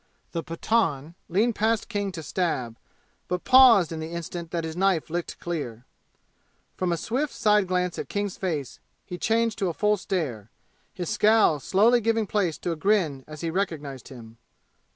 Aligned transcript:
The 0.31 0.41
Pathan 0.43 1.13
leaned 1.29 1.53
past 1.53 1.87
King 1.87 2.11
to 2.13 2.23
stab, 2.23 2.79
but 3.27 3.43
paused 3.43 3.91
in 3.91 3.99
the 3.99 4.13
instant 4.13 4.49
that 4.49 4.63
his 4.63 4.75
knife 4.75 5.11
licked 5.11 5.39
clear. 5.39 5.85
From 6.75 6.91
a 6.91 6.97
swift 6.97 7.31
side 7.35 7.67
glance 7.67 7.99
at 7.99 8.09
King's 8.09 8.35
face 8.35 8.79
be 9.07 9.19
changed 9.19 9.59
to 9.59 9.71
full 9.73 9.97
stare, 9.97 10.49
his 10.91 11.11
scowl 11.11 11.59
slowly 11.59 12.01
giving 12.01 12.25
place 12.25 12.57
to 12.57 12.71
a 12.71 12.75
grin 12.75 13.23
as 13.27 13.41
he 13.41 13.51
recognized 13.51 14.07
him. 14.07 14.39